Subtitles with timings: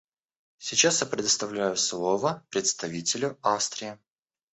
[0.57, 3.99] Сейчас я предоставляю слово представителю Австрии.